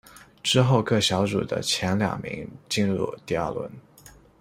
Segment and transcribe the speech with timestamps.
[0.41, 3.69] 之后各小组的前两名进入第二轮。